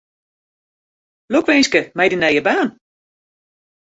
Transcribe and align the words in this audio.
Lokwinske 1.31 1.81
mei 1.95 2.09
dyn 2.09 2.23
nije 2.23 2.41
baan. 2.47 2.69